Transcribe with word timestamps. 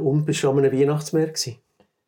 Und 0.00 0.24
bist 0.24 0.42
du 0.42 0.50
an 0.50 0.58
einem 0.58 0.72
Weihnachtsmarkt 0.72 1.34
gewesen? 1.34 1.58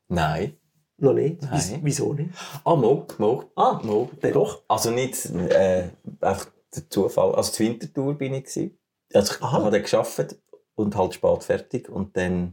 Nein. 0.09 0.57
Noch 0.99 1.13
nicht? 1.15 1.41
Nein. 1.43 1.53
Wies- 1.53 1.79
Wieso 1.83 2.13
nicht? 2.13 2.31
Ah, 2.65 2.75
mo, 2.77 3.07
mo. 3.19 3.45
Ah, 3.57 3.81
mo. 3.83 4.11
dann 4.21 4.33
doch. 4.33 4.63
Also 4.69 4.91
nicht 4.91 5.25
äh, 5.27 5.89
einfach 6.21 6.47
der 6.75 6.89
Zufall. 6.91 7.35
Also 7.35 7.53
die 7.57 7.65
Wintertour 7.71 8.15
bin 8.15 8.35
ich 8.35 8.45
gewesen. 8.45 8.79
Also 9.15 9.35
ich 9.35 9.43
Aha. 9.43 9.53
habe 9.53 9.71
dann 9.71 9.83
gearbeitet 9.83 10.39
und 10.75 10.95
halt 10.97 11.15
spät 11.15 11.43
fertig 11.45 11.89
und 11.89 12.17
dann 12.17 12.53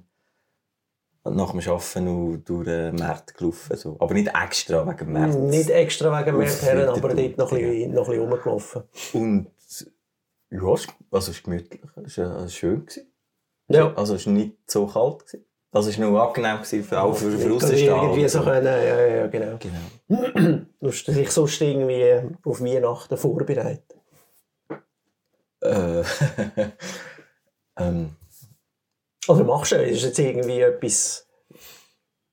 nach 1.24 1.52
dem 1.52 1.60
Arbeiten 1.60 2.06
noch 2.06 2.38
durch 2.38 2.66
den 2.66 2.96
Markt 2.96 3.36
gelaufen. 3.36 3.76
So. 3.76 3.98
Aber 4.00 4.14
nicht 4.14 4.30
extra 4.34 4.86
wegen 4.88 4.98
dem 4.98 5.12
Markt. 5.14 5.36
Nicht 5.36 5.70
extra 5.70 6.08
wegen 6.20 6.36
Auf 6.36 6.42
mehr 6.42 6.72
Herren, 6.74 6.90
aber 6.90 7.14
dort 7.14 7.38
noch 7.38 7.52
ein 7.52 7.58
bisschen, 7.60 7.94
noch 7.94 8.08
ein 8.08 8.12
bisschen 8.16 8.30
rumgelaufen. 8.32 8.84
Und 9.14 9.48
ja, 10.50 10.60
also 10.62 10.88
es 11.12 11.28
war 11.28 11.44
gemütlich. 11.44 11.82
Es 12.06 12.18
war 12.18 12.44
äh, 12.46 12.50
schön. 12.50 12.86
Gewesen. 12.86 13.12
Ja. 13.70 13.94
Also 13.96 14.16
es 14.16 14.26
war 14.26 14.34
nicht 14.34 14.56
so 14.66 14.88
kalt. 14.88 15.26
Gewesen. 15.26 15.46
Also 15.72 15.90
es 15.90 16.00
war 16.00 16.10
noch 16.10 16.28
angenehm, 16.28 16.58
gewesen, 16.58 16.84
für, 16.84 17.02
auch 17.02 17.14
für, 17.14 17.38
für 17.38 17.54
Aussenstehende. 17.54 18.02
irgendwie 18.02 18.28
so 18.28 18.42
können, 18.42 18.66
ja, 18.66 19.06
ja, 19.06 19.28
genau. 19.28 19.60
Genau. 19.60 20.60
Du 20.80 20.88
hast 20.88 21.06
dich 21.08 21.32
sonst 21.32 21.62
irgendwie 21.62 22.22
auf 22.46 22.62
Weihnachten 22.62 23.18
vorbereitet. 23.18 23.96
Äh, 25.62 26.04
ähm, 27.80 28.16
Oder 29.28 29.44
machst 29.44 29.74
du, 29.74 29.84
ist 29.84 30.04
jetzt 30.04 30.20
irgendwie 30.20 30.62
etwas... 30.62 31.28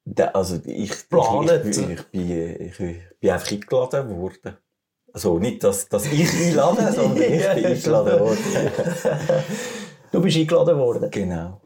Da, 0.04 0.26
also 0.28 0.60
ich, 0.64 1.08
Planet. 1.08 1.66
ich, 1.66 1.78
ich, 1.78 1.88
ich, 1.88 2.10
bin, 2.10 2.30
ich, 2.30 2.80
ich 2.80 3.18
bin 3.20 3.30
einfach 3.30 3.50
eingeladen 3.50 4.16
worden. 4.16 4.58
Also 5.12 5.38
nicht, 5.38 5.64
dass, 5.64 5.88
dass 5.88 6.06
ich 6.06 6.28
einlade, 6.30 6.92
sondern 6.94 7.22
ich 7.22 7.54
bin 7.54 7.64
eingeladen 7.66 8.20
worden. 8.20 8.38
Du 10.14 10.22
bist 10.22 10.36
eingeladen 10.36 10.78
worden. 10.78 11.10
genau. 11.10 11.60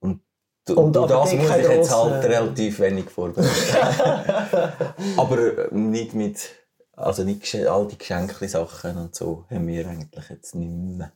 Und, 0.00 0.20
Und 0.68 0.96
und, 0.96 1.10
das 1.10 1.32
muss 1.34 1.56
ich 1.56 1.68
jetzt 1.68 1.92
halt 1.92 2.24
relativ 2.24 2.78
wenig 2.78 3.10
vorbereiten. 3.10 3.48
Aber 5.18 5.38
äh, 5.72 5.74
nicht 5.74 6.14
mit, 6.14 6.48
also 6.92 7.24
nicht 7.24 7.52
all 7.66 7.88
die 7.88 7.98
Geschenke-Sachen 7.98 8.96
und 8.98 9.14
so 9.16 9.46
haben 9.50 9.66
wir 9.66 9.88
eigentlich 9.88 10.28
jetzt 10.30 10.54
nicht 10.54 10.70
mehr. 10.70 11.12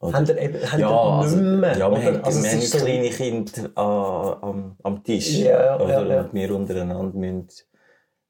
Oder? 0.00 0.14
Haben 0.16 0.26
ihr 0.26 0.38
eben 0.38 0.72
haben 0.72 0.80
ja, 0.80 0.90
also, 0.90 1.36
nicht 1.36 1.60
mehr? 1.60 1.76
ja, 1.78 1.90
wir 1.90 2.02
haben, 2.04 2.24
Also, 2.24 2.42
wir 2.42 2.50
haben 2.50 2.60
so- 2.60 2.78
kleine 2.78 3.10
Kinder 3.10 3.70
an, 3.76 4.42
am, 4.42 4.76
am 4.82 5.04
Tisch. 5.04 5.30
Ja, 5.38 5.64
ja, 5.64 5.76
oder? 5.80 5.88
ja, 6.02 6.14
ja. 6.14 6.20
Und 6.22 6.34
wir 6.34 6.54
untereinander 6.54 7.16
müssen, 7.16 7.48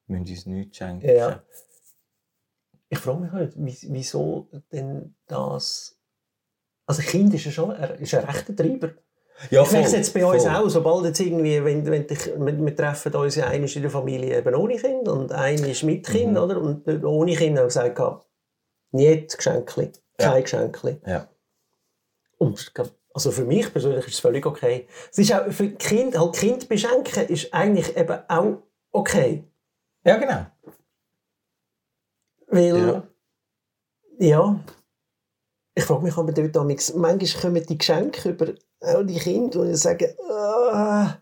müssen 0.07 0.21
uns 0.31 0.47
nichts 0.47 0.77
schenken. 0.77 1.09
Ja. 1.09 1.43
Ich 2.91 2.99
frage 2.99 3.21
mich 3.21 3.33
halt, 3.33 3.55
wie- 3.57 3.89
wieso 3.91 4.49
denn 4.73 5.15
das... 5.27 5.95
Also 6.89 7.03
Kind 7.03 7.33
ist 7.35 7.45
ja 7.45 7.53
schon 7.53 7.71
er 7.73 7.99
ist 8.01 8.15
ein 8.15 8.25
rechter 8.25 8.57
Treiber. 8.57 8.91
ja 9.51 9.63
ich 9.63 9.71
merke 9.73 9.87
es 9.89 9.93
jetzt 9.93 10.15
bei 10.15 10.25
uns 10.27 10.43
voll. 10.45 10.53
auch, 10.55 10.69
sobald 10.69 11.05
jetzt 11.05 11.21
irgendwie, 11.21 11.63
wenn, 11.65 11.85
wenn 11.87 12.07
dich, 12.07 12.27
wir, 12.37 12.59
wir 12.67 12.75
treffen 12.77 13.15
uns 13.15 13.35
ja 13.37 13.47
einer 13.47 13.67
ist 13.67 13.77
in 13.77 13.83
der 13.83 13.91
Familie 13.91 14.39
eben 14.39 14.55
ohne 14.55 14.77
Kind 14.77 15.07
und 15.07 15.31
einer 15.33 15.69
ist 15.69 15.83
mit 15.85 16.07
Kind, 16.07 16.33
Mhm. 16.33 16.37
oder? 16.39 16.61
Und 16.61 16.89
ohne 17.05 17.35
Kind 17.37 17.51
haben 17.59 17.65
wir 17.65 17.65
gesagt, 17.65 18.01
nicht 18.93 19.37
Geschenkli, 19.37 19.93
kein 20.17 20.33
Ja. 20.35 20.41
Geschenkli. 20.41 21.01
Ja. 21.07 21.29
Und 22.39 22.73
also 23.13 23.31
für 23.33 23.45
mich 23.45 23.71
persönlich 23.73 24.07
ist 24.07 24.15
es 24.15 24.21
völlig 24.21 24.47
okay. 24.47 24.87
Es 25.11 25.19
ist 25.19 25.33
auch 25.35 25.51
für 25.53 25.69
Kind, 25.73 26.19
halt 26.19 26.35
Kind 26.37 26.69
beschenken 26.69 27.27
ist 27.29 27.53
eigentlich 27.53 27.97
eben 27.97 28.19
auch 28.29 28.63
okay. 28.93 29.45
ja, 30.05 30.17
genau. 30.17 30.47
Weil, 32.47 32.79
Ja. 32.79 33.03
ja, 34.19 34.61
ich 35.79 35.85
frage 35.85 36.03
mich 36.03 36.17
aber 36.17 36.33
dort 36.33 36.57
manchmal, 36.57 36.99
manchmal 36.99 37.43
kommen 37.43 37.67
die 37.67 37.79
Geschenke 37.79 38.31
über 38.31 38.47
auch 38.81 39.03
die 39.05 39.19
Kinder 39.19 39.61
und 39.61 39.77
sagen, 39.77 40.09
ah, 40.29 41.19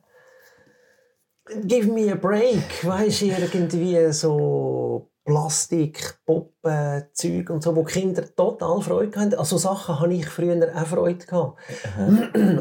give 1.65 1.93
me 1.93 2.11
a 2.11 2.15
break, 2.15 2.83
weißt 2.83 3.23
du, 3.23 3.27
irgendwie 3.27 4.13
so 4.13 5.11
Plastik, 5.25 6.21
Puppen, 6.25 7.05
Zeug 7.13 7.51
und 7.51 7.63
so, 7.63 7.77
wo 7.77 7.83
Kinder 7.83 8.23
total 8.35 8.81
Freude 8.81 9.21
haben. 9.21 9.35
Also 9.35 9.59
Sachen 9.59 10.01
habe 10.01 10.15
ich 10.15 10.27
früher 10.27 10.71
auch 10.75 10.87
Freude 10.87 11.27
gehabt. 11.27 11.59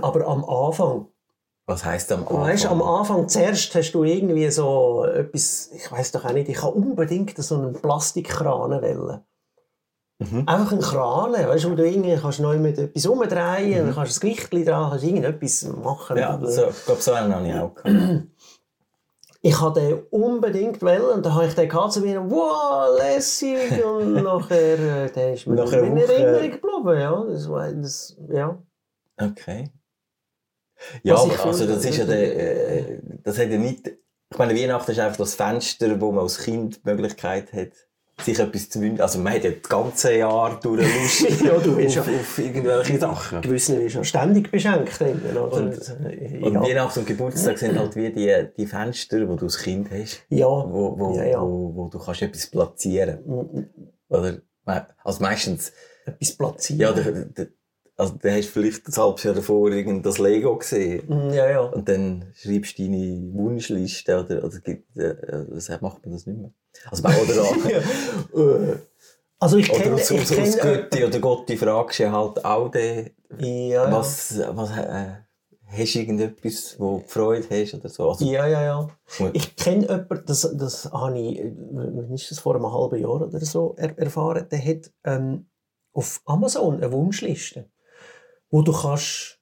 Aber 0.01 0.27
am 0.27 0.43
Anfang, 0.43 1.07
Was 1.65 1.85
heisst 1.85 2.11
am 2.11 2.21
Anfang? 2.21 2.41
Weißt 2.41 2.65
am 2.65 2.81
Anfang 2.81 3.29
zuerst 3.29 3.73
hast 3.73 3.91
du 3.93 4.03
irgendwie 4.03 4.49
so 4.51 5.05
etwas, 5.05 5.71
ich 5.73 5.91
weiß 5.91 6.11
doch 6.11 6.25
auch 6.25 6.33
nicht, 6.33 6.49
ich 6.49 6.57
kann 6.57 6.73
unbedingt 6.73 7.37
so 7.37 7.55
einen 7.55 7.73
Plastikkran 7.73 8.71
wollen. 8.71 9.21
Mhm. 10.19 10.43
Einfach 10.45 10.71
einen 10.71 10.81
Kran, 10.81 11.33
weißt 11.33 11.65
du, 11.65 11.71
wo 11.71 11.75
du 11.75 11.85
irgendwie 11.85 12.15
kannst 12.15 12.39
neu 12.39 12.57
mit 12.57 12.77
etwas 12.77 13.05
umdrehen, 13.05 13.85
dann 13.85 13.93
kannst 13.93 13.97
du 13.97 14.13
das 14.13 14.19
Gewicht 14.21 14.53
dran, 14.53 14.89
kannst 14.89 15.03
irgendetwas 15.03 15.63
machen. 15.63 16.15
Mhm. 16.15 16.21
Ja, 16.21 16.39
so, 16.41 16.69
ich 16.69 16.85
glaube, 16.85 17.01
so 17.01 17.13
einen 17.13 17.35
habe 17.35 17.47
ich 17.47 17.55
auch 17.55 17.75
gehabt. 17.75 18.27
Ich 19.41 19.61
hatte 19.61 19.79
den 19.79 19.99
unbedingt 20.09 20.81
wollen 20.81 21.03
und 21.03 21.23
dann 21.23 21.35
habe 21.35 21.45
ich 21.45 21.53
den 21.53 21.69
gehabt, 21.69 21.93
so 21.93 22.03
wie, 22.03 22.17
wow, 22.17 22.97
lässig, 22.97 23.85
und 23.85 24.13
nachher, 24.23 25.05
äh, 25.05 25.11
der 25.11 25.33
ist 25.35 25.45
mir 25.45 25.53
Nach 25.53 25.71
einer 25.71 25.83
in 25.83 25.97
Erinnerung 25.97 26.51
geblieben, 26.51 26.99
ja, 26.99 27.23
das 27.25 27.47
das, 27.79 28.17
ja. 28.27 28.57
Okay. 29.21 29.69
Ja, 31.03 31.15
aber 31.15 31.45
also 31.45 31.67
das 31.67 31.85
ist 31.85 31.97
ja 31.97 32.05
der, 32.05 32.95
äh, 32.95 32.99
das 33.21 33.37
hat 33.37 33.49
ja 33.49 33.59
nicht, 33.59 33.87
ich 33.87 34.37
meine, 34.39 34.55
Weihnachten 34.55 34.89
ist 34.89 34.99
einfach 34.99 35.17
das 35.17 35.35
Fenster, 35.35 36.01
wo 36.01 36.11
man 36.11 36.23
als 36.23 36.39
Kind 36.39 36.77
die 36.77 36.89
Möglichkeit 36.89 37.53
hat, 37.53 37.73
sich 38.21 38.39
etwas 38.39 38.69
zu 38.69 38.79
wünschen. 38.81 39.01
Also 39.01 39.19
man 39.19 39.33
hat 39.33 39.43
ja 39.43 39.51
das 39.51 39.69
ganze 39.69 40.15
Jahr 40.15 40.59
durch 40.61 40.81
Lust 40.81 41.41
Ja, 41.43 41.57
du 41.57 41.75
willst 41.77 41.97
auf, 41.99 42.07
ja- 42.07 42.13
auf 42.19 42.39
irgendwelche 42.39 42.97
Sachen. 42.97 43.41
Gewissen 43.41 43.81
ist 43.81 43.93
ja 43.95 44.03
ständig 44.03 44.49
beschenkt. 44.51 44.99
Oder? 45.01 45.51
Und- 45.51 45.77
ja. 45.77 46.47
Und 46.47 46.55
Weihnachten 46.61 46.99
und 46.99 47.05
Geburtstag 47.07 47.57
sind 47.57 47.77
halt 47.77 47.95
wie 47.95 48.11
die, 48.11 48.47
die 48.57 48.65
Fenster, 48.67 49.27
wo 49.27 49.35
du 49.35 49.45
als 49.45 49.57
Kind 49.57 49.89
hast, 49.91 50.23
ja. 50.29 50.45
wo, 50.47 50.97
wo, 50.97 51.15
Ja, 51.17 51.25
ja. 51.25 51.41
Wo, 51.41 51.75
wo 51.75 51.87
du 51.89 51.99
kannst 51.99 52.21
etwas 52.21 52.47
platzieren 52.47 53.19
m- 53.25 53.69
Oder, 54.09 54.37
also 55.03 55.21
meistens, 55.21 55.71
etwas 56.05 56.31
platzieren. 56.37 56.79
ja, 56.81 56.91
der, 56.93 57.11
der, 57.25 57.47
also 57.97 58.15
du 58.15 58.31
hast 58.31 58.49
vielleicht 58.49 58.87
ein 58.87 58.95
halbes 58.95 59.23
Jahr 59.23 59.33
davor 59.33 59.69
das 59.69 60.17
Lego 60.17 60.57
gesehen. 60.57 61.03
Mm, 61.07 61.33
ja, 61.33 61.49
ja. 61.49 61.61
Und 61.61 61.87
dann 61.87 62.25
schreibst 62.35 62.77
du 62.77 62.83
deine 62.83 63.33
Wunschliste 63.33 64.19
oder, 64.19 64.43
oder 64.43 64.59
gibt, 64.59 64.97
äh, 64.97 65.15
das 65.49 65.69
macht 65.81 66.05
man 66.05 66.13
das 66.13 66.25
nicht 66.25 66.37
mehr. 66.37 66.51
Also 66.89 67.03
bei 67.03 67.15
oder, 67.21 68.73
Äh, 68.73 68.77
Also 69.39 69.57
ich 69.57 69.71
oder 69.71 69.79
kenne... 69.79 69.95
aus, 69.95 70.11
Ich 70.11 70.21
aus, 70.21 70.31
aus 70.31 70.57
kenne 70.57 70.77
Götti 70.77 71.05
oder 71.05 71.19
Gotti 71.19 71.57
fragst 71.57 71.99
du 71.99 72.11
halt 72.11 72.43
auch 72.43 72.69
den, 72.69 73.11
ja, 73.39 73.85
ja. 73.85 73.91
was, 73.91 74.39
was 74.51 74.71
äh, 74.71 75.25
hast 75.67 75.95
du 75.95 75.99
irgendetwas, 75.99 76.75
wo 76.79 76.99
du 76.99 77.03
Freude 77.07 77.47
hast 77.49 77.73
oder 77.75 77.89
so. 77.89 78.09
Also, 78.09 78.25
Ja, 78.25 78.47
ja, 78.47 78.61
ja. 78.61 78.89
Ja. 79.19 79.29
Ich 79.33 79.55
kenne 79.55 79.87
jemanden, 79.87 80.23
das, 80.25 80.49
das 80.57 80.91
habe 80.91 81.19
ich, 81.19 81.39
äh, 81.39 82.13
ist 82.13 82.31
das 82.31 82.39
vor 82.39 82.55
einem 82.55 82.71
halben 82.71 82.99
Jahr 82.99 83.21
oder 83.21 83.39
so 83.39 83.73
er, 83.77 83.97
erfahren, 83.97 84.47
der 84.49 84.65
hat 84.65 84.91
ähm, 85.03 85.47
auf 85.93 86.21
Amazon 86.25 86.75
eine 86.75 86.91
Wunschliste, 86.91 87.69
wo 88.55 88.61
du 88.61 88.71
kannst 88.71 89.37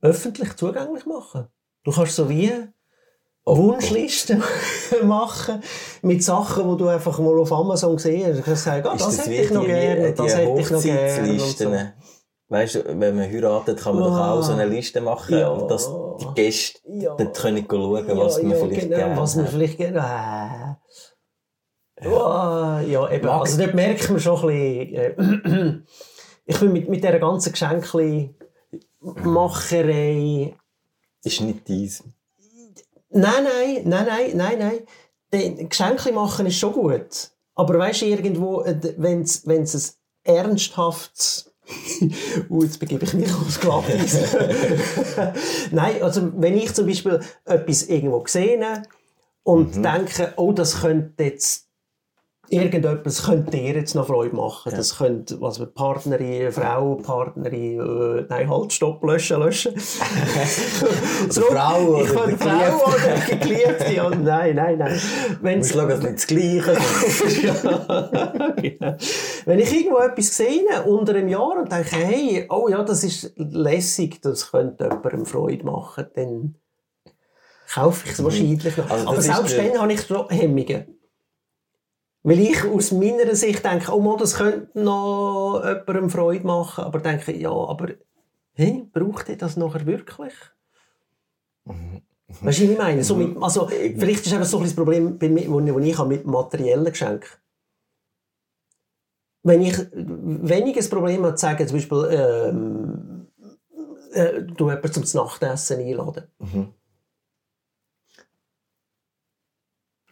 öffentlich 0.00 0.56
zugänglich 0.56 1.04
machen. 1.04 1.48
Du 1.84 1.92
kannst 1.92 2.16
so 2.16 2.30
wie 2.30 2.50
Oh 3.44 3.58
Wunschlisten 3.58 4.42
machen 5.04 5.62
mit 6.00 6.24
Sachen, 6.24 6.70
die 6.70 6.76
du 6.78 6.88
einfach 6.88 7.18
mal 7.18 7.38
auf 7.38 7.52
Amazon 7.52 7.96
gesehen 7.96 8.26
hast. 8.26 8.38
Du 8.38 8.42
kannst 8.42 8.64
sagen, 8.64 8.86
ah, 8.88 8.92
das, 8.94 9.16
das 9.16 9.26
hätte 9.26 9.32
ich 9.42 9.50
noch 9.50 9.66
gerne, 9.66 10.14
das 10.14 10.34
hätte 10.34 10.60
ich 10.60 10.70
noch 10.70 10.82
gerne. 10.82 11.92
Weißt 12.48 12.74
du, 12.76 12.84
wenn 13.00 13.16
man 13.16 13.30
heiratet, 13.30 13.80
kann 13.80 13.96
man 13.96 14.04
doch 14.04 14.16
Ah. 14.16 14.32
auch 14.32 14.42
so 14.42 14.52
eine 14.52 14.64
Liste 14.64 15.00
machen 15.02 15.36
Ja. 15.38 15.54
dass 15.66 15.90
die 16.20 16.26
Gäste 16.34 16.78
Ja. 16.88 17.14
dort 17.16 17.36
können 17.36 17.66
schauen, 17.70 18.06
was 18.18 18.42
man 18.42 18.54
vielleicht 18.56 18.80
genau, 18.80 18.96
gerne 18.96 19.16
was 19.18 19.36
man 19.36 19.46
vielleicht 19.46 19.76
gerne 19.76 20.00
Ah. 20.02 20.76
Ja, 22.02 22.80
ja 22.80 23.10
eben. 23.10 23.26
Mag- 23.26 23.40
Also 23.40 23.58
dort 23.58 23.74
merkt 23.74 24.08
man 24.10 24.20
schon 24.20 24.40
ein 24.40 24.46
bisschen, 24.46 24.94
äh, 24.96 25.82
ich 26.46 26.60
bin 26.60 26.72
mit, 26.72 26.88
mit 26.88 27.02
dieser 27.04 27.18
ganzen 27.18 27.52
Geschenkli-Macherei, 29.04 30.54
Ist 31.22 31.40
nicht 31.40 31.68
dies. 31.68 32.02
nein, 33.10 33.44
nein, 33.44 33.82
nein, 33.84 34.06
nein, 34.06 34.36
nein, 34.36 34.58
nein, 34.58 34.78
Den 35.32 35.68
Geschenkli 35.68 36.12
machen 36.12 36.46
ist 36.46 36.58
schon 36.58 36.72
gut. 36.72 37.30
Aber 37.54 37.78
weißt 37.78 38.02
du, 38.02 38.06
irgendwo, 38.06 38.64
wenn 38.64 39.22
es 39.22 39.44
ein 39.46 39.64
ernsthaftes 40.24 41.50
Uh, 42.50 42.62
jetzt 42.62 42.78
begebe 42.78 43.04
ich 43.04 43.14
mich 43.14 43.32
aufs 43.32 43.58
Glatteis. 43.58 44.36
Nein, 45.70 46.02
also 46.02 46.30
wenn 46.36 46.58
ich 46.58 46.74
zum 46.74 46.86
Beispiel 46.86 47.20
etwas 47.46 47.84
irgendwo 47.84 48.20
gesehen 48.20 48.86
und 49.44 49.76
denke, 49.76 50.34
oh, 50.36 50.52
das 50.52 50.82
könnte 50.82 51.24
jetzt 51.24 51.63
irgendetwas 52.48 53.24
könnte 53.24 53.50
dir 53.50 53.74
jetzt 53.74 53.94
noch 53.94 54.06
Freude 54.06 54.34
machen. 54.34 54.72
Das 54.74 54.98
könnte, 54.98 55.40
was 55.40 55.58
wir 55.58 55.66
Partnerin, 55.66 56.52
Frau, 56.52 56.96
Partnerin, 56.96 57.80
äh, 57.80 58.26
nein, 58.28 58.48
halt, 58.48 58.72
stopp, 58.72 59.02
löschen, 59.04 59.40
löschen. 59.40 59.74
Oder 61.28 61.42
Frau 61.46 62.00
ich 62.00 62.10
oder 62.10 62.20
könnte 62.20 62.38
Frau 62.38 62.86
oder 62.86 63.36
Geliebte, 63.36 63.92
ja, 63.94 64.10
nein, 64.10 64.56
nein, 64.56 64.78
nein. 64.78 65.00
Wenn's, 65.40 65.72
schauen, 65.72 65.88
dass 65.88 66.02
nicht 66.02 66.14
das 66.14 66.26
Gleiche 66.26 66.74
ja, 67.42 68.50
genau. 68.56 68.96
Wenn 69.44 69.58
ich 69.58 69.72
irgendwo 69.72 69.98
etwas 69.98 70.36
sehe 70.36 70.82
unter 70.86 71.14
einem 71.14 71.28
Jahr 71.28 71.58
und 71.58 71.72
denke, 71.72 71.96
hey, 71.96 72.46
oh 72.50 72.68
ja, 72.68 72.82
das 72.82 73.04
ist 73.04 73.32
lässig, 73.36 74.20
das 74.22 74.50
könnte 74.50 74.84
jemandem 74.84 75.26
Freude 75.26 75.64
machen, 75.64 76.06
dann 76.14 76.54
kaufe 77.72 78.06
ich 78.06 78.12
es 78.12 78.22
wahrscheinlich 78.22 78.76
noch. 78.76 78.90
Also 78.90 79.08
Aber 79.08 79.22
selbst 79.22 79.58
dann 79.58 79.80
habe 79.80 79.92
ich 79.92 80.00
so 80.02 80.28
Hemmungen. 80.28 80.94
Weil 82.26 82.40
ich 82.40 82.64
aus 82.64 82.90
meiner 82.90 83.34
Sicht 83.34 83.62
denke, 83.62 83.92
oh 83.94 84.00
mal, 84.00 84.16
das 84.16 84.36
könnte 84.36 84.78
noch 84.80 85.62
jemandem 85.62 86.08
Freude 86.08 86.46
machen, 86.46 86.84
aber 86.84 86.98
denke, 87.00 87.36
ja, 87.36 87.50
aber 87.50 87.88
hey, 88.54 88.88
braucht 88.92 89.28
ihr 89.28 89.36
das 89.36 89.58
nachher 89.58 89.84
wirklich? 89.84 90.32
Weißt 91.64 92.38
du, 92.38 92.46
was 92.46 92.58
ich 92.58 92.78
meine? 92.78 93.04
So 93.04 93.16
mit, 93.16 93.36
also, 93.42 93.66
vielleicht 93.66 94.24
ist 94.24 94.32
eben 94.32 94.44
so 94.44 94.56
ein 94.56 94.64
das 94.64 94.74
Problem, 94.74 95.20
wo 95.20 95.78
ich 95.80 95.98
habe 95.98 96.08
mit 96.08 96.26
materiellen 96.26 96.86
Geschenken 96.86 97.28
Wenn 99.42 99.60
ich 99.60 99.76
weniger 99.92 100.80
ein 100.80 100.90
Problem 100.90 101.24
habe, 101.24 101.34
zu 101.34 101.42
sagen, 101.42 101.68
zum 101.68 101.76
Beispiel, 101.76 102.08
ähm, 102.10 103.26
äh, 104.14 104.42
du 104.42 104.70
jemanden 104.70 105.04
zum 105.04 105.22
Nachtessen 105.22 105.80
einladen. 105.80 106.24
Mhm. 106.38 106.68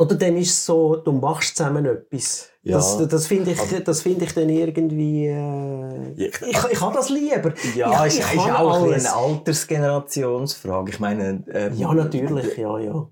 Oder 0.02 0.16
dann 0.16 0.36
ist 0.36 0.50
es 0.50 0.66
so, 0.66 0.96
du 0.96 1.12
machst 1.12 1.56
zusammen 1.56 1.84
etwas. 1.86 2.48
Ja. 2.64 2.76
Das, 2.76 3.06
das 3.08 3.26
finde 3.28 3.52
ich, 3.52 3.58
das 3.84 4.02
finde 4.02 4.24
ich 4.24 4.34
dann 4.34 4.48
irgendwie. 4.48 5.26
Äh, 5.26 6.12
Ja, 6.16 6.26
ich, 6.26 6.40
ich 6.72 6.80
habe 6.80 6.94
das 6.94 7.08
lieber. 7.08 7.52
Ja, 7.76 8.04
ich, 8.06 8.18
ist, 8.18 8.26
ich 8.28 8.34
ist 8.34 8.44
kann 8.46 8.56
auch 8.56 8.82
alles. 8.82 9.04
eine 9.06 9.14
Altersgenerationsfrage. 9.16 10.90
Ich 10.90 11.00
meine, 11.00 11.44
ähm, 11.52 11.74
Ja, 11.76 11.92
natürlich, 11.94 12.56
ja, 12.56 12.78
ja. 12.78 13.08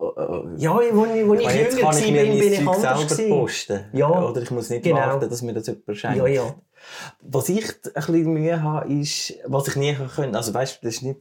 äh, 0.00 0.04
äh, 0.04 0.42
Ja, 0.56 0.76
als 0.76 0.86
ich, 1.76 1.86
als 1.86 2.00
ich 2.00 2.06
jünger 2.08 2.22
ich 2.22 2.28
war, 2.28 2.36
bin, 2.36 2.38
bin 2.40 2.52
ich 2.52 2.68
anders. 2.68 3.08
selber 3.16 3.36
posten. 3.40 3.80
Ja. 3.92 4.08
Oder 4.28 4.42
ich 4.42 4.50
muss 4.50 4.70
nicht 4.70 4.84
Genau. 4.84 4.96
warten, 4.98 5.28
dass 5.30 5.42
mir 5.42 5.54
das 5.54 5.66
jemand 5.66 5.96
schenkt. 5.98 6.16
Ja, 6.18 6.26
ja. 6.26 6.54
Was 7.22 7.48
ich 7.48 7.64
ein 7.64 7.92
bisschen 7.94 8.32
Mühe 8.34 8.62
habe, 8.62 8.92
ist, 8.92 9.34
was 9.46 9.68
ich 9.68 9.76
nie 9.76 9.94
können. 10.14 10.34
Also 10.36 10.52
weißt, 10.52 10.80
das 10.82 10.94
ist 10.96 11.02
nicht, 11.02 11.20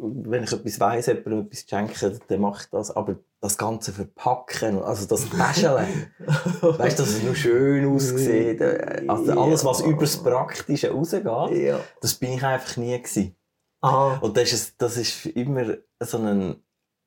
wenn 0.00 0.44
ich 0.44 0.52
etwas 0.52 0.78
weiss, 0.80 1.06
jemandem 1.06 1.46
etwas 1.46 1.64
schenken, 1.68 2.20
dann 2.28 2.40
mache 2.40 2.62
ich 2.64 2.70
das. 2.70 2.90
Aber 2.94 3.16
das 3.40 3.56
Ganze 3.58 3.92
verpacken, 3.92 4.82
also 4.82 5.06
das 5.06 5.28
Täscheln, 5.28 6.10
weißt, 6.60 6.98
dass 6.98 7.08
es 7.08 7.22
nur 7.22 7.34
schön 7.34 7.86
aussieht, 7.86 8.60
also 9.08 9.32
alles, 9.40 9.64
was 9.64 9.80
über 9.80 10.00
das 10.02 10.16
Praktische 10.16 10.90
rausgeht, 10.92 11.24
Ja. 11.24 11.80
das 12.00 12.14
bin 12.14 12.32
ich 12.32 12.42
einfach 12.44 12.76
nie 12.76 12.96
gewesen. 13.00 13.34
Ah, 13.80 14.18
Und 14.20 14.36
das 14.36 14.52
ist, 14.52 14.74
das 14.78 14.96
ist 14.96 15.26
immer 15.26 15.64
so 16.00 16.18
ein, 16.18 16.56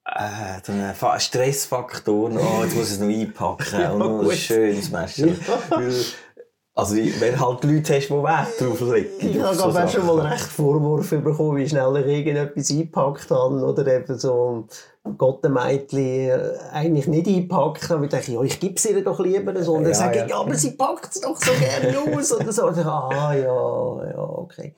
äh, 0.05 0.59
so 0.63 0.71
ein 0.71 0.95
Fa- 0.95 1.19
Stressfaktor. 1.19 2.31
Oh, 2.31 2.63
jetzt 2.63 2.75
muss 2.75 2.87
ich 2.87 2.93
es 2.93 2.99
noch 2.99 3.07
einpacken 3.09 3.91
und 3.91 3.99
noch 3.99 4.29
ein 4.31 4.37
schönes 4.37 4.89
Messer. 4.89 5.27
Also, 6.73 6.95
wenn 6.95 7.37
halt 7.37 7.63
Leute 7.65 7.95
hast, 7.95 8.07
die 8.07 8.13
Wert 8.13 8.47
drauf 8.59 8.79
legen. 8.79 9.09
ich 9.19 9.41
habe 9.41 9.55
so 9.55 9.87
schon 9.87 10.05
mal 10.05 10.25
recht 10.25 10.45
Vorwürfe 10.45 11.17
bekommen, 11.19 11.57
wie 11.57 11.67
schnell 11.67 11.97
ich 11.97 12.05
irgendetwas 12.07 12.71
eingepackt 12.71 13.29
habe. 13.29 13.55
Oder 13.65 13.87
eben 13.87 14.17
so 14.17 14.67
Gottemädchen 15.17 15.99
äh, 16.29 16.57
eigentlich 16.71 17.07
nicht 17.07 17.27
eingepackt 17.27 17.89
habe. 17.89 18.05
Ich 18.05 18.11
denke, 18.11 18.31
ja, 18.31 18.41
ich 18.41 18.59
gebe 18.59 18.75
es 18.75 18.85
ihr 18.85 19.03
doch 19.03 19.19
lieber. 19.19 19.61
So. 19.61 19.73
Und 19.73 19.83
dann 19.83 19.91
Ja, 19.91 19.97
sage 19.97 20.19
ja. 20.19 20.23
ich, 20.23 20.29
ja, 20.31 20.39
aber 20.39 20.55
sie 20.55 20.71
packt 20.71 21.13
es 21.13 21.19
doch 21.19 21.35
so 21.35 21.51
gerne 21.51 22.17
aus. 22.17 22.31
Oder 22.31 22.51
so. 22.53 22.67
Und 22.67 22.77
ich, 22.77 22.85
ah, 22.85 23.33
ja, 23.33 24.09
ja, 24.09 24.19
okay. 24.19 24.73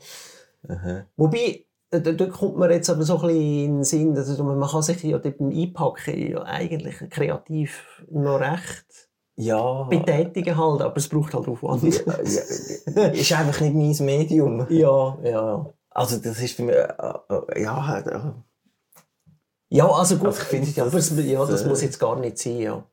Aha. 0.68 1.06
Wobei, 1.16 1.66
da, 1.92 2.00
da 2.00 2.26
kommt 2.26 2.58
mir 2.58 2.72
jetzt 2.72 2.90
aber 2.90 3.04
so 3.04 3.20
ein 3.20 3.28
bisschen 3.28 3.66
in 3.66 3.76
den 3.76 3.84
Sinn, 3.84 4.16
dass 4.16 4.36
man 4.40 4.60
kann 4.68 4.82
sich 4.82 5.04
ja 5.04 5.20
dort 5.20 5.38
beim 5.38 5.52
Einpacken 5.52 6.32
ja 6.32 6.42
eigentlich 6.42 6.96
kreativ 7.12 8.04
noch 8.10 8.40
recht 8.40 9.10
Ja. 9.36 9.84
betätigen 9.84 10.56
halt, 10.58 10.82
aber 10.82 10.98
es 10.98 11.08
braucht 11.08 11.34
halt 11.34 11.48
Aufwand. 11.48 11.84
Ja, 11.84 12.14
ja, 12.96 13.06
ist 13.12 13.32
einfach 13.34 13.62
nicht 13.62 14.00
mein 14.00 14.06
Medium. 14.06 14.66
ja, 14.70 15.18
ja. 15.24 15.66
Also, 15.90 16.18
das 16.18 16.40
ist 16.42 16.56
für 16.56 16.64
mich, 16.64 16.76
äh, 16.76 16.88
äh, 17.58 17.62
ja, 17.64 18.00
äh, 18.00 18.32
Ja, 19.70 19.88
also 19.92 20.18
gut, 20.18 20.28
Also 20.28 20.42
ich 20.42 20.48
finde, 20.48 20.82
aber 20.82 20.92
das- 20.92 21.12
es, 21.12 21.26
ja, 21.26 21.46
das 21.46 21.64
äh, 21.64 21.68
muss 21.68 21.82
jetzt 21.82 22.00
gar 22.00 22.20
nicht 22.20 22.38
sein, 22.38 22.58
ja. 22.60 22.84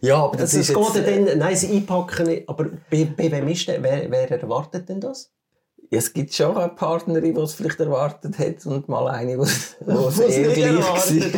ja, 0.00 0.16
aber 0.16 0.36
Das, 0.36 0.50
das, 0.52 0.60
es 0.60 0.68
ist 0.70 0.74
geht 0.76 0.94
jetzt, 0.94 1.08
äh, 1.08 1.24
dann, 1.26 1.38
nein, 1.38 1.56
sie 1.56 1.76
einpacken 1.76 2.42
aber 2.46 2.66
bei, 2.90 3.04
bei 3.16 3.30
wem 3.30 3.48
ist 3.48 3.68
denn, 3.68 3.82
wer, 3.82 4.10
wer 4.10 4.30
erwartet 4.30 4.88
denn 4.88 5.00
das? 5.00 5.30
Ja, 5.90 5.98
es 5.98 6.12
gibt 6.12 6.32
schon 6.34 6.56
eine 6.56 6.70
Partnerin, 6.72 7.34
die 7.34 7.40
es 7.40 7.54
vielleicht 7.54 7.78
erwartet 7.78 8.38
hat 8.38 8.66
und 8.66 8.88
mal 8.88 9.06
eine, 9.08 9.36
die 9.36 9.42
es 9.42 9.76
eher 10.18 10.52
gleich 10.52 10.58
erwartet, 10.74 11.34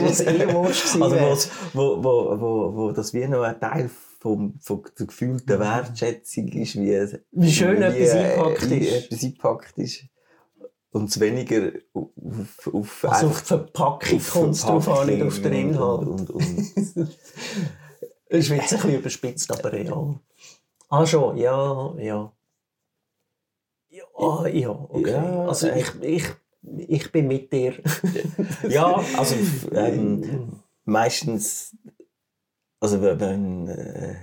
war. 0.54 0.64
Also 1.02 1.16
wo's- 1.16 1.48
wo, 1.74 2.02
wo, 2.04 2.40
wo, 2.40 2.74
wo 2.76 2.92
das 2.92 3.12
wie 3.12 3.26
noch 3.26 3.42
ein 3.42 3.58
Teil 3.60 3.90
vom, 4.26 4.58
von 4.60 4.82
der 4.98 5.06
gefühlten 5.06 5.60
Wertschätzung 5.60 6.48
ist, 6.48 6.74
wie, 6.74 7.20
Wie 7.30 7.52
schön 7.52 7.80
etwas 7.80 8.12
äh, 8.12 8.18
eingepackt 8.18 8.72
ist. 8.72 9.04
etwas 9.04 9.22
eingepackt 9.22 9.78
ist. 9.78 10.04
Und 10.90 11.10
es 11.10 11.20
weniger 11.20 11.70
auf, 11.92 12.70
auf, 12.72 13.04
Also 13.04 13.26
auf 13.28 13.42
die 13.42 13.46
Verpackung 13.46 14.20
kommt 14.20 14.54
es 14.54 14.62
drauf 14.62 14.88
an, 14.88 15.06
nicht 15.06 15.22
auf 15.22 15.40
den 15.42 15.52
Inhalt. 15.52 16.08
Und, 16.08 16.30
und, 16.30 16.48
und, 16.98 17.08
ist 18.28 18.48
jetzt 18.48 18.50
ein 18.50 18.58
bisschen 18.58 18.94
überspitzt, 18.94 19.52
aber 19.52 19.72
real. 19.72 20.18
Ah, 20.88 21.06
schon, 21.06 21.36
ja, 21.36 21.94
ja. 21.98 22.32
Ja, 23.88 24.46
ja, 24.48 24.70
okay. 24.70 25.10
Ja, 25.12 25.46
also 25.46 25.68
äh, 25.68 25.80
ich, 25.80 26.02
ich, 26.02 26.24
ich 26.88 27.12
bin 27.12 27.28
mit 27.28 27.52
dir. 27.52 27.74
ja, 28.68 29.00
also 29.16 29.36
ähm, 29.72 30.62
meistens, 30.84 31.75
also 32.80 33.00
wenn- 33.02 33.68
äh, 33.68 34.14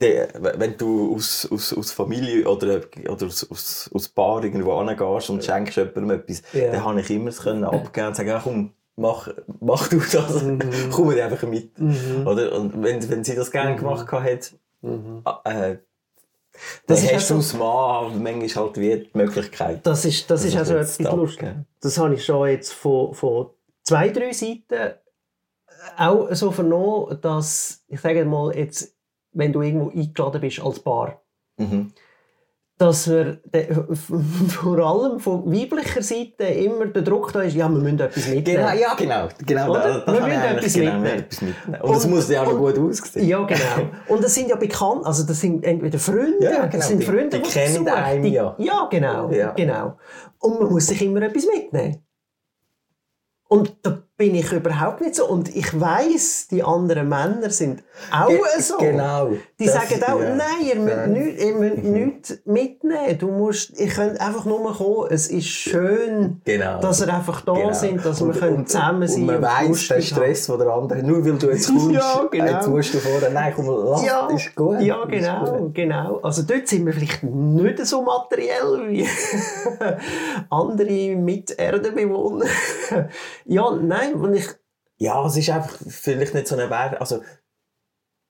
der, 0.00 0.28
wenn 0.58 0.76
du 0.76 1.14
aus, 1.14 1.48
aus, 1.50 1.72
aus 1.72 1.92
Familie 1.92 2.46
oder, 2.48 2.80
oder 3.08 3.26
aus, 3.26 3.48
aus, 3.50 3.90
aus 3.94 4.08
Paar 4.08 4.42
irgendwo 4.42 4.76
hingehst 4.84 5.30
und 5.30 5.44
schenkst 5.44 5.76
jemandem 5.76 6.10
etwas, 6.10 6.42
Ja. 6.52 6.72
dann 6.72 6.84
habe 6.84 7.00
ich 7.00 7.10
immer 7.10 7.28
es 7.30 7.40
können 7.42 7.64
abgeben 7.64 8.08
und 8.08 8.16
sagen, 8.16 8.28
ja, 8.28 8.40
komm, 8.42 8.72
mach, 8.96 9.28
mach 9.60 9.88
du 9.88 9.98
das, 10.00 10.42
Mhm. 10.42 10.58
komm 10.90 11.10
einfach 11.10 11.46
mit. 11.46 11.70
Oder? 12.26 12.52
Und 12.58 12.82
wenn, 12.82 13.08
wenn 13.08 13.22
sie 13.24 13.34
das 13.36 13.50
gerne 13.50 13.76
gemacht 13.76 14.10
hat, 14.10 14.52
Mhm. 14.82 15.22
äh, 15.44 15.76
Das 16.86 17.00
dann 17.00 17.08
ist 17.08 17.14
hast 17.14 17.30
du 17.30 17.34
als 17.36 17.54
Mann 17.54 18.22
manchmal 18.22 18.64
halt 18.66 18.76
wie 18.76 18.96
die 18.96 19.10
Möglichkeit. 19.18 19.80
Das 19.86 20.04
ist, 20.04 20.28
das 20.30 20.44
ist 20.44 20.56
also 20.56 20.74
etwas 20.74 20.98
jetzt 20.98 21.10
lustig. 21.12 21.42
abgegeben. 21.44 21.66
Das 21.80 21.98
habe 21.98 22.14
ich 22.14 22.24
schon 22.24 22.48
jetzt 22.48 22.72
von, 22.74 23.14
von 23.14 23.50
zwei, 23.82 24.08
drei 24.10 24.32
Seiten 24.32 24.94
auch 25.96 26.28
so 26.32 26.50
vernommen, 26.50 27.18
dass, 27.20 27.84
ich 27.88 28.00
sage 28.00 28.24
mal 28.24 28.54
jetzt, 28.56 28.94
wenn 29.32 29.52
du 29.52 29.62
irgendwo 29.62 29.90
eingeladen 29.90 30.40
bist 30.40 30.60
als 30.60 30.80
Paar, 30.80 31.20
Mhm. 31.56 31.92
dass 32.78 33.08
wir 33.08 33.38
vor 34.48 34.78
allem 34.78 35.20
von 35.20 35.46
weiblicher 35.46 36.02
Seite 36.02 36.44
immer 36.44 36.86
der 36.86 37.02
Druck 37.02 37.32
da 37.32 37.42
ist, 37.42 37.54
ja, 37.54 37.68
wir 37.68 37.78
müssen 37.78 38.00
etwas 38.00 38.26
mitnehmen. 38.28 38.44
Genau, 38.66 38.72
ja, 38.74 38.94
genau. 38.94 39.28
genau 39.46 39.70
Oder? 39.70 39.80
da, 39.80 39.98
da 40.00 40.12
Wir 40.12 40.20
müssen 40.26 40.42
etwas 40.56 40.72
genau 40.74 40.92
mitnehmen. 40.98 41.26
mitnehmen. 41.40 41.82
Und 41.82 41.96
es 41.96 42.06
muss 42.08 42.28
ja 42.28 42.42
auch 42.42 42.52
noch 42.52 42.58
gut 42.58 42.78
aussehen. 42.78 43.28
Ja, 43.28 43.44
genau. 43.44 43.88
Und 44.08 44.24
das 44.24 44.34
sind 44.34 44.48
ja 44.48 44.56
bekannt, 44.56 45.06
also 45.06 45.24
das 45.24 45.40
sind 45.40 45.64
entweder 45.64 45.98
Freunde, 46.00 46.38
Ja, 46.42 46.66
genau. 46.66 46.72
das 46.72 46.88
sind 46.88 47.00
Die- 47.02 47.06
Freunde, 47.06 47.38
die 47.40 47.48
kennen 47.48 47.84
besuchen. 47.84 47.88
einen 48.02 48.22
Die- 48.24 48.30
ja. 48.32 48.54
Ja, 48.58 48.88
genau, 48.90 49.30
Ja. 49.30 49.52
genau. 49.52 49.96
Und 50.40 50.60
man 50.60 50.72
muss 50.72 50.86
sich 50.86 51.00
immer 51.02 51.22
etwas 51.22 51.46
mitnehmen. 51.46 52.04
Und 53.48 53.76
da 53.82 54.02
bin 54.16 54.34
ich 54.36 54.52
überhaupt 54.52 55.00
nicht 55.00 55.16
so. 55.16 55.26
Und 55.26 55.54
ich 55.56 55.78
weiß, 55.78 56.46
die 56.48 56.62
anderen 56.62 57.08
Männer 57.08 57.50
sind 57.50 57.82
auch 58.12 58.28
Ge- 58.28 58.38
so. 58.60 58.76
Genau. 58.78 59.30
Die 59.58 59.66
Das- 59.66 59.74
sagen 59.74 60.00
auch, 60.04 60.20
ja. 60.20 60.34
nein, 60.36 60.46
ihr 60.64 60.76
müsst, 60.76 60.96
Ja. 60.96 61.06
nicht, 61.08 61.40
ihr 61.42 61.54
müsst 61.54 61.82
nichts 61.84 62.38
mitnehmen. 62.44 63.18
Du 63.18 63.26
musst, 63.28 63.78
ihr 63.80 63.88
könnt 63.88 64.20
einfach 64.20 64.44
nur 64.44 64.72
kommen. 64.72 65.08
Es 65.10 65.26
ist 65.26 65.46
schön, 65.48 66.40
Genau. 66.44 66.80
dass 66.80 67.00
ihr 67.00 67.12
einfach 67.12 67.40
da 67.40 67.54
Genau. 67.54 67.72
sind, 67.72 68.04
dass 68.04 68.20
wir 68.20 68.28
Und- 68.28 68.38
können 68.38 68.56
und- 68.58 68.68
zusammen 68.68 69.08
sein 69.08 69.20
Und 69.22 69.26
man 69.26 69.42
weiss, 69.42 69.90
haben. 69.90 70.02
Stress 70.02 70.46
von 70.46 70.58
der 70.60 70.68
anderen, 70.68 71.06
nur 71.06 71.24
weil 71.24 71.32
du 71.32 71.50
jetzt 71.50 71.66
kommst, 71.74 71.90
Ja, 71.90 72.28
genau. 72.30 72.44
jetzt 72.46 72.68
musst 72.68 72.94
du 72.94 72.98
vorher, 72.98 73.30
nein, 73.30 73.52
komm, 73.56 73.66
lass, 73.66 74.04
Ja, 74.04 74.28
ist 74.28 74.54
gut. 74.54 74.80
ja 74.80 75.04
genau, 75.06 75.44
gut. 75.58 75.74
genau. 75.74 76.20
Also 76.22 76.42
dort 76.42 76.68
sind 76.68 76.86
wir 76.86 76.92
vielleicht 76.92 77.24
nicht 77.24 77.84
so 77.84 78.02
materiell 78.02 78.90
wie 78.90 79.06
andere 80.50 81.16
Mit-Erdenbewohner. 81.16 82.46
ja, 83.46 83.70
nein, 83.72 84.03
und 84.12 84.34
ich, 84.34 84.46
Ja, 84.98 85.24
es 85.26 85.36
ist 85.36 85.50
einfach 85.50 85.76
vielleicht 85.88 86.34
nicht 86.34 86.46
so 86.48 86.56
eine 86.56 86.68
Wert, 86.70 87.00
also 87.00 87.20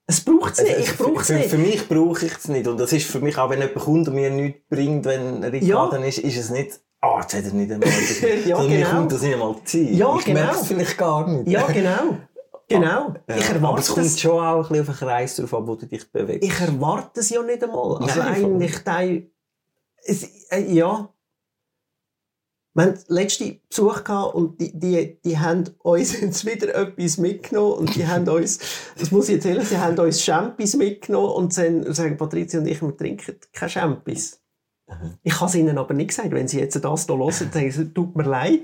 es 0.07 0.21
braucht 0.23 0.53
es 0.53 0.63
nicht, 0.63 0.77
Also, 0.77 0.83
ich 0.93 0.99
brauche 0.99 1.23
es 1.23 1.29
nicht. 1.31 1.49
Für 1.49 1.59
mich 1.59 1.89
brauche 1.89 2.27
ich 2.27 2.37
es 2.37 2.49
nicht. 2.49 2.67
Und 2.69 2.79
das 2.79 2.93
ist 2.93 3.07
für 3.11 3.21
mich 3.21 3.39
auch, 3.39 3.49
wenn 3.49 3.61
jemand 3.61 3.79
kommt 3.79 4.09
und 4.09 4.15
mir 4.15 4.29
nichts 4.31 4.61
bringt, 4.69 5.05
wenn 5.07 5.43
er 5.43 5.53
eingeladen 5.53 6.03
ist, 6.05 6.19
ist 6.19 6.37
es 6.37 6.51
nicht, 6.51 6.79
ah, 7.01 7.21
jetzt 7.23 7.35
hat 7.35 7.45
er 7.45 7.53
nicht 7.53 7.73
einmal. 7.73 7.89
Ja, 8.47 8.57
Sondern 8.57 8.71
mir 8.73 8.79
genau. 8.85 8.91
kommt 8.91 9.13
das 9.13 9.23
nicht 9.23 9.33
einmal 9.33 9.55
Zeit. 9.65 9.91
Ja, 9.91 10.17
ich 10.19 10.25
genau. 10.27 10.41
merke 10.41 10.59
es 10.61 10.67
vielleicht 10.67 10.99
gar 10.99 11.27
nicht. 11.29 11.49
Ja, 11.49 11.67
genau. 11.67 12.19
Genau. 12.67 13.15
Ja, 13.29 13.37
Ich 13.37 13.45
aber 13.51 13.57
erwarte 13.57 13.81
es 13.83 13.89
kommt 13.89 14.19
schon 14.19 14.43
auch 14.43 14.57
ein 14.57 14.61
bisschen 14.63 14.81
auf 14.81 14.87
den 14.87 15.07
Kreis 15.07 15.37
drauf 15.37 15.53
an, 15.53 15.67
wo 15.67 15.75
du 15.75 15.85
dich 15.85 16.11
bewegst. 16.11 16.49
Ich 16.49 16.61
erwarte 16.61 17.21
es 17.21 17.29
ja 17.29 17.43
nicht 17.43 17.63
einmal. 17.63 17.99
Also 17.99 18.21
Nein, 18.21 18.45
eigentlich 18.45 18.79
teil, 18.79 19.31
es, 20.03 20.23
äh, 20.51 20.61
ja. 20.73 21.14
Wir 22.77 22.85
hatten 22.87 22.99
letzte 23.09 23.57
Besuch 23.69 24.03
gehabt 24.03 24.35
und 24.35 24.61
die, 24.61 24.77
die, 24.77 25.19
die 25.25 25.39
haben 25.39 25.65
uns 25.79 26.13
jetzt 26.21 26.45
wieder 26.45 26.75
etwas 26.75 27.19
mitgenommen 27.19 27.75
und 27.75 27.95
die 27.95 28.07
haben 28.07 28.29
uns, 28.29 28.59
das 28.99 29.13
muss 29.13 29.29
ich 29.29 29.37
erzählen, 29.37 29.65
sie 29.65 29.79
haben 29.79 29.97
uns 29.99 30.23
Champis 30.23 30.75
mitgenommen 30.75 31.31
und 31.35 31.57
dann 31.57 31.93
sagen 31.95 32.17
Patricia 32.17 32.59
und 32.59 32.67
ich, 32.67 32.83
wir 32.83 32.97
trinken 32.97 33.37
keine 33.53 33.71
Champis. 33.71 34.41
Ich 35.23 35.41
habe 35.41 35.49
es 35.49 35.55
ihnen 35.55 35.79
aber 35.79 35.95
nicht 35.95 36.09
gesagt. 36.09 36.31
Wenn 36.33 36.47
sie 36.47 36.61
jetzt 36.61 36.85
das 36.85 37.07
hier 37.07 37.17
hören, 37.17 37.33
sagen 37.33 37.71
sie, 37.73 37.95
tut 37.95 38.15
mir 38.15 38.25
leid. 38.25 38.61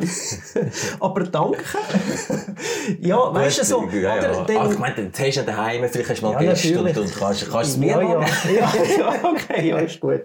aber 1.00 1.24
danke. 1.24 1.64
ja, 3.00 3.32
weißt 3.34 3.60
du, 3.60 3.64
so. 3.64 3.88
Ja, 3.90 4.16
ja. 4.16 4.18
oder 4.18 4.44
dann- 4.44 4.56
Ach, 4.58 4.70
ich 4.70 4.78
meine, 4.78 4.96
dann 4.96 5.12
hast 5.12 5.36
du 5.36 5.40
ja 5.40 5.46
daheim, 5.46 5.88
vielleicht 5.88 6.10
hast 6.10 6.20
du 6.20 6.26
mal 6.26 6.44
Ja, 6.44 6.50
Gäste 6.50 6.78
und, 6.78 6.96
und 6.98 7.16
kannst, 7.16 7.50
kannst 7.50 7.70
es 7.70 7.76
mir 7.78 7.86
ja, 7.88 8.02
ja, 8.02 8.72
ja, 8.98 9.24
okay, 9.24 9.68
ja, 9.68 9.78
ist 9.78 9.98
gut. 9.98 10.24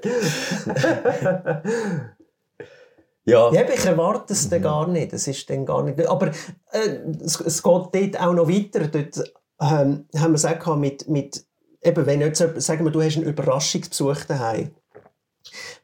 Ja. 3.25 3.51
Ja, 3.51 3.61
ich 3.67 3.85
erwarte 3.85 4.33
es 4.33 4.49
dann 4.49 4.61
gar 4.61 4.87
nicht. 4.87 5.11
Es 5.13 5.27
ist 5.27 5.49
dann 5.49 5.65
gar 5.65 5.83
nicht. 5.83 6.07
Aber 6.07 6.27
äh, 6.71 6.99
es, 7.23 7.39
es 7.41 7.63
geht 7.63 7.73
dort 7.73 8.19
auch 8.21 8.33
noch 8.33 8.47
weiter. 8.47 8.87
Dort 8.87 9.17
ähm, 9.59 10.05
haben 10.15 10.31
wir 10.31 10.35
es 10.35 10.45
auch 10.45 10.59
gehabt 10.59 10.79
mit, 10.79 11.07
mit 11.09 11.45
eben, 11.81 12.05
wenn 12.05 12.21
jetzt, 12.21 12.37
sagen 12.61 12.85
wir, 12.85 12.91
du 12.91 13.01
hast 13.01 13.17
einen 13.17 13.25
Überraschungsbesuch 13.25 14.25
daheim. 14.25 14.71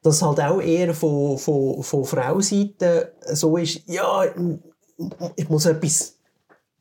Das 0.04 0.22
halt 0.22 0.40
auch 0.40 0.60
eher 0.62 0.94
von, 0.94 1.38
von, 1.38 1.82
von 1.84 2.06
Frauseite 2.06 3.14
so 3.32 3.58
ist, 3.58 3.88
ja, 3.88 4.24
ich 5.36 5.50
muss 5.50 5.66
etwas 5.66 6.18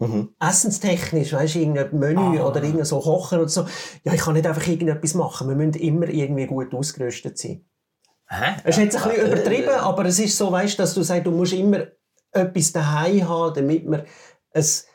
Mhm. 0.03 0.31
essenstechnisch, 0.41 1.35
weißt 1.35 1.57
du, 1.57 1.59
irgendein 1.59 1.99
Menü 1.99 2.39
Ah. 2.41 2.47
oder 2.49 2.63
irgend 2.63 2.87
so 2.87 3.01
kochen 3.01 3.39
oder 3.41 3.49
so. 3.51 3.67
Ja, 4.03 4.15
ich 4.15 4.21
kann 4.23 4.33
nicht 4.33 4.47
einfach 4.47 4.67
irgendetwas 4.67 5.13
machen. 5.13 5.47
Wir 5.49 5.57
müssen 5.57 5.75
immer 5.75 6.09
irgendwie 6.09 6.47
gut 6.47 6.73
ausgerüstet 6.73 7.37
sein. 7.37 7.67
Hä? 8.31 8.55
Es 8.65 8.77
ist 8.79 8.85
jetzt 8.85 8.97
ein 8.97 9.09
bisschen 9.11 9.27
Äh, 9.27 9.33
übertrieben, 9.33 9.69
äh, 9.69 9.73
aber 9.73 10.05
es 10.07 10.19
ist 10.21 10.37
so, 10.37 10.53
weißt, 10.53 10.79
dass 10.79 10.95
du 10.95 11.03
sagst, 11.03 11.27
du 11.27 11.33
musst 11.33 11.53
immer 11.53 11.81
etwas 12.33 12.73
daheim 12.73 13.29
haben, 13.29 13.55
damit 13.55 13.89
man 13.89 14.03
es 14.53 14.87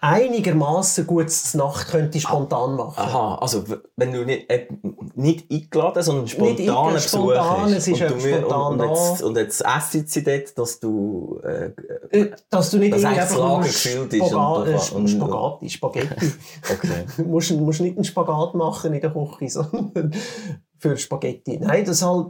einigermaßen 0.00 1.06
gutes 1.06 1.54
Nacht 1.54 1.88
könnte 1.88 2.20
spontan 2.20 2.76
machen. 2.76 3.00
Aha, 3.00 3.36
also 3.40 3.64
wenn 3.96 4.12
du 4.12 4.24
nicht, 4.24 4.50
äh, 4.50 4.68
nicht 5.14 5.50
eingeladen, 5.50 6.02
sondern 6.02 6.26
eingeladen, 6.46 6.92
Besuch 6.94 7.08
spontan, 7.08 7.72
es 7.72 7.88
ist 7.88 8.02
und, 8.02 8.10
du, 8.10 8.20
spontan 8.20 8.80
und, 8.80 8.88
jetzt, 8.90 9.22
und 9.22 9.36
jetzt 9.38 9.64
essen 9.64 10.06
sie 10.06 10.22
dort, 10.22 10.58
dass 10.58 10.78
du... 10.80 11.40
Äh, 11.42 11.70
Äh, 12.10 12.30
Dass 12.50 12.70
du 12.70 12.78
nicht 12.78 12.92
Dass 12.94 13.04
einfach 13.04 13.38
Lager 13.38 13.62
gefüllt 13.62 14.12
ist 14.12 14.32
und- 14.32 14.68
äh, 14.68 14.94
und- 14.94 15.08
Spaghetti, 15.08 15.70
Spaghetti. 15.70 16.32
okay. 16.72 17.06
Du 17.16 17.22
musst, 17.24 17.50
musst 17.52 17.80
nicht 17.80 17.96
einen 17.96 18.04
Spagat 18.04 18.54
machen 18.54 18.92
in 18.92 19.00
der 19.00 19.10
Küche, 19.10 19.48
sondern 19.48 20.14
für 20.78 20.96
Spaghetti. 20.98 21.58
Nein, 21.58 21.84
das 21.86 22.02
halt, 22.02 22.28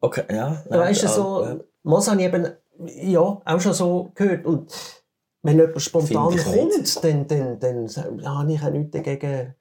okay, 0.00 0.24
ja. 0.30 0.64
weißt 0.68 1.04
du, 1.04 1.08
so, 1.08 1.44
ja. 1.44 1.60
was 1.82 2.08
habe 2.08 2.20
ich 2.20 2.26
eben, 2.26 2.48
ja, 2.78 3.20
auch 3.20 3.60
schon 3.60 3.74
so 3.74 4.10
gehört. 4.14 4.44
Und 4.46 4.72
wenn 5.42 5.58
jemand 5.58 5.80
spontan 5.80 6.36
kommt, 6.36 7.04
dann, 7.04 7.26
dann, 7.26 7.58
dann, 7.58 7.88
dann 7.88 8.18
ja, 8.18 8.38
habe 8.38 8.52
ich 8.52 8.62
auch 8.62 8.70
nichts 8.70 8.90
dagegen. 8.90 9.54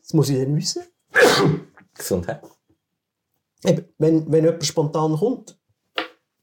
Das 0.00 0.12
muss 0.14 0.30
ich 0.30 0.38
dann 0.38 0.56
wissen. 0.56 0.82
Gesundheit. 1.94 2.42
Eben, 3.64 3.84
wenn, 3.98 4.30
wenn 4.30 4.44
jemand 4.44 4.64
spontan 4.64 5.16
kommt, 5.16 5.58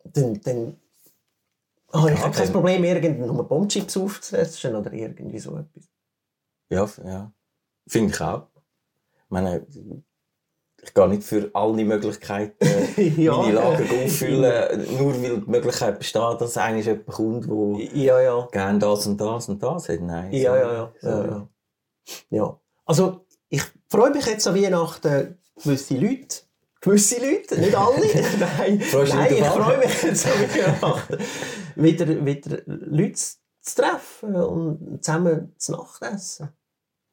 dann, 0.03 0.39
dann 0.41 0.77
habe 1.94 2.12
ich 2.12 2.20
Ja, 2.20 2.29
kein 2.29 2.51
Problem, 2.51 2.84
irgendeine 2.84 3.27
nur 3.32 3.48
Bombchips 3.48 3.98
aufzusetzen 3.98 4.75
oder 4.75 4.91
irgendwie 4.91 5.39
so 5.39 5.58
etwas. 5.58 5.89
Ja, 6.70 6.89
ja. 7.05 7.34
Finde 7.88 8.13
ich 8.13 8.22
auch. 8.22 8.48
Ich 8.55 9.29
meine, 9.29 9.65
ich 10.86 10.94
gehe 10.94 11.08
nicht 11.10 11.24
für 11.24 11.50
alle 11.54 11.84
Möglichkeiten 11.86 12.65
Ja. 13.18 13.38
meine 13.38 13.54
Lager 13.54 13.84
auffüllen, 14.06 14.98
nur 14.98 15.13
weil 15.13 15.39
die 15.42 15.50
Möglichkeit 15.51 15.98
besteht, 16.00 16.39
dass 16.42 16.58
eigentlich 16.58 16.86
jemand 16.86 17.08
kommt, 17.08 17.46
der 17.50 17.96
Ja, 17.98 18.22
ja. 18.22 18.48
gerne 18.51 18.80
das 18.80 19.08
und 19.08 19.20
das 19.20 19.50
und 19.50 19.62
das 19.62 19.89
hat. 19.89 20.01
Nein. 20.01 20.32
Ja, 20.32 20.51
sorry. 20.54 20.62
ja, 20.62 20.74
ja. 20.74 20.94
ja, 21.01 21.12
Sorry. 21.12 21.30
ja. 21.30 21.50
ja. 22.30 22.60
Also, 22.86 23.25
ich 23.50 23.63
freue 23.89 24.12
mich 24.12 24.25
jetzt 24.25 24.48
an 24.48 24.56
Weihnachten, 24.56 25.38
gewisse 25.63 25.96
Leute. 25.98 26.38
Gewisse 26.82 27.15
Leute, 27.20 27.60
nicht 27.60 27.75
alle. 27.77 27.96
Nein, 28.06 28.38
Nein 28.60 28.77
ich 28.80 28.86
freue 29.46 29.77
mich 29.80 30.04
jetzt 30.04 30.25
an 30.27 30.34
Weihnachten. 30.34 31.18
wieder, 31.75 32.25
wieder 32.25 32.58
Leute 32.65 33.13
zu 33.62 33.75
treffen 33.75 34.36
und 34.36 35.04
zusammen 35.04 35.54
zu 35.58 35.72
Nacht 35.72 36.01
essen. 36.04 36.50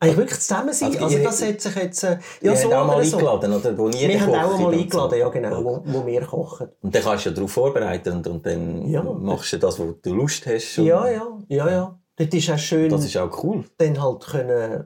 Eigentlich 0.03 0.17
wirklich 0.17 0.41
zusammen 0.41 0.73
sein. 0.73 0.91
Also, 0.93 1.05
Also, 1.05 1.19
das 1.23 1.43
hat 1.43 1.61
sich 1.61 1.75
jetzt. 1.77 2.03
Äh, 2.05 2.19
ja, 2.41 2.57
so 2.57 2.73
auch 2.73 2.87
mal 2.87 3.05
so. 3.05 3.17
eingeladen, 3.19 3.53
oder? 3.53 3.79
Wo 3.79 3.93
Wir 3.93 4.21
haben 4.21 4.35
auch 4.35 4.59
mal 4.59 4.73
eingeladen, 4.75 5.11
so. 5.11 5.17
ja, 5.17 5.29
genau, 5.29 5.65
wo, 5.65 5.83
wo 5.85 6.07
wir 6.07 6.21
kochen. 6.23 6.69
Und 6.83 6.95
dann 6.95 7.03
kannst 7.03 7.25
du 7.27 7.29
ja 7.31 7.35
darauf 7.37 7.53
vorbereiten 7.53 8.13
und, 8.17 8.27
und 8.27 8.45
dann 8.47 8.89
Ja. 8.89 9.03
machst 9.03 9.53
du 9.53 9.59
das, 9.59 9.79
wo 9.79 9.93
du 9.93 10.15
Lust 10.15 10.45
hast. 10.47 10.77
Ja, 10.79 11.09
ja, 11.09 11.27
ja, 11.49 11.71
ja. 11.71 11.99
Dort 12.17 12.35
ist 12.35 12.51
auch 12.51 12.59
schön. 12.59 12.91
Das 12.91 13.05
ist 13.05 13.17
auch 13.17 13.43
cool. 13.45 13.65
dann 13.79 14.03
halt 14.03 14.27
können 14.27 14.85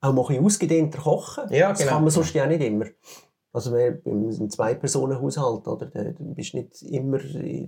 auch 0.00 0.12
mal 0.12 0.22
ein 0.22 0.26
bisschen 0.28 0.44
ausgedehnter 0.44 0.98
kochen. 1.00 1.44
Ja, 1.52 1.70
das 1.70 1.80
genau. 1.80 1.92
kann 1.92 2.02
man 2.02 2.10
sonst 2.10 2.32
ja 2.34 2.44
auch 2.44 2.48
nicht 2.48 2.62
immer. 2.62 2.86
Also 3.52 3.72
wir 3.74 4.00
ein 4.06 4.50
Zwei-Personen-Haushalt, 4.50 5.66
oder? 5.66 5.86
Da 5.86 6.02
bist 6.18 6.52
du 6.52 6.58
nicht 6.58 6.82
immer 6.82 7.18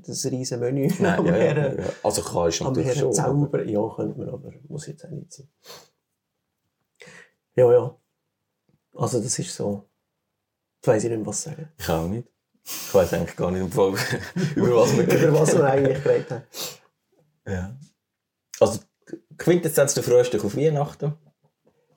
das 0.07 0.27
riesen 0.27 0.61
Menü 0.61 0.89
Nein, 1.01 1.25
ja, 1.27 1.33
Herren- 1.33 1.79
ja. 1.79 1.85
Also 2.03 2.23
kannst 2.23 2.61
du 2.61 2.65
natürlich 2.65 2.99
schon. 2.99 3.13
zaubern. 3.13 3.69
Ja, 3.69 3.81
könnte 3.97 4.19
man, 4.19 4.29
aber 4.29 4.53
muss 4.69 4.87
jetzt 4.87 5.05
auch 5.07 5.11
nicht 5.11 5.33
sein. 5.33 5.49
Ja, 7.59 7.73
ja. 7.73 7.99
Also 8.95 9.21
das 9.21 9.37
ist 9.37 9.53
so... 9.53 9.89
Jetzt 10.77 10.87
weiss 10.87 11.03
ich 11.03 11.11
nicht 11.11 11.19
mehr, 11.19 11.27
was 11.27 11.43
sagen. 11.43 11.69
Ich 11.77 11.89
auch 11.89 12.07
nicht. 12.07 12.29
Ich 12.63 12.95
weiß 12.95 13.15
eigentlich 13.15 13.37
gar 13.37 13.51
nicht, 13.51 13.63
über 13.75 13.93
was 13.93 14.97
wir 14.97 15.29
Über 15.29 15.41
was 15.41 15.57
wir 15.57 15.65
eigentlich 15.65 16.03
geredet 16.05 16.31
haben. 16.31 16.45
Ja. 17.47 17.77
Also, 18.61 18.81
Quintessenz, 19.37 19.95
du 19.95 20.03
freust 20.03 20.33
dich 20.33 20.45
auf 20.45 20.57
Weihnachten. 20.57 21.15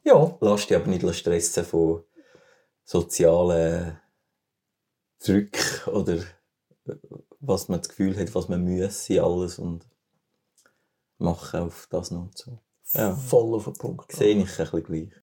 Ja, 0.03 0.35
Lass 0.41 0.65
dich 0.65 0.77
aber 0.77 0.87
nicht 0.87 1.15
stressen 1.15 1.63
von 1.63 2.03
sozialen 2.83 3.99
Druck 5.23 5.87
oder 5.87 6.23
was 7.39 7.67
man 7.67 7.81
das 7.81 7.89
Gefühl 7.89 8.17
hat, 8.17 8.33
was 8.33 8.49
man 8.49 8.63
müsse, 8.63 9.21
alles 9.21 9.59
und 9.59 9.85
machen 11.19 11.59
auf 11.59 11.87
das 11.91 12.09
noch 12.09 12.23
und 12.23 12.37
so. 12.37 12.59
Ja. 12.93 13.15
voll 13.15 13.53
auf 13.53 13.65
den 13.65 13.73
Punkt. 13.73 14.11
Sehe 14.11 14.35
ich 14.35 14.59
ein 14.59 14.65
bisschen 14.65 14.83
gleich. 14.83 15.11